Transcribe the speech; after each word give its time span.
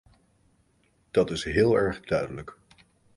Dat 1.11 1.31
is 1.31 1.43
heel 1.43 1.75
erg 1.75 1.99
duidelijk. 2.01 2.57